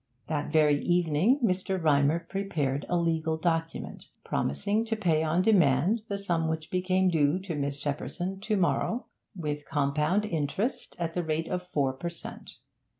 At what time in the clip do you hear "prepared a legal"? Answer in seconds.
2.27-3.37